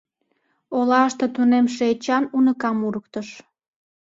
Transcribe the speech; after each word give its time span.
Олаште 0.77 1.25
тунемше 1.35 1.83
Эчан 1.93 2.23
уныкам 2.35 2.77
урыктыш. 2.87 3.27